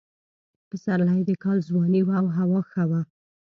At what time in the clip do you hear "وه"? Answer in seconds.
2.03-2.15, 2.89-3.01